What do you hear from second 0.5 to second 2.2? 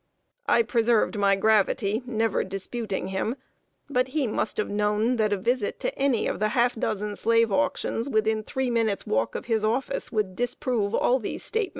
preserved my gravity,